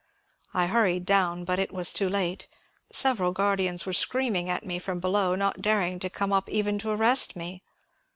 [0.51, 2.47] I hurried down, but it was too late;
[2.91, 6.89] several guardians were screaming at me from below, not daring to come up even to
[6.89, 7.61] arrest me.